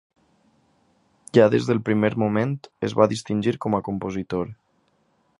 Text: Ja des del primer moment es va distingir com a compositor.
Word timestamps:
Ja 1.37 1.43
des 1.55 1.67
del 1.71 1.81
primer 1.89 2.11
moment 2.23 2.55
es 2.87 2.95
va 3.01 3.07
distingir 3.11 3.53
com 3.67 3.77
a 3.79 3.83
compositor. 3.89 4.49